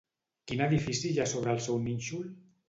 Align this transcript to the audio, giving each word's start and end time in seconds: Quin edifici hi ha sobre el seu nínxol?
Quin 0.51 0.63
edifici 0.67 1.11
hi 1.11 1.19
ha 1.19 1.27
sobre 1.35 1.53
el 1.57 1.61
seu 1.67 1.79
nínxol? 1.85 2.27